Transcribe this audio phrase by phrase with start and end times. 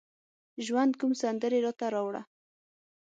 [0.65, 2.21] ژوند کوم سندرې راته راوړه